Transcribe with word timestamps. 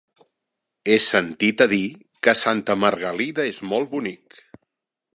He 0.89 0.95
sentit 1.07 1.61
a 1.67 1.69
dir 1.75 1.83
que 2.27 2.35
Santa 2.45 2.79
Margalida 2.87 3.49
és 3.55 3.61
molt 3.75 3.93
bonic. 3.97 4.43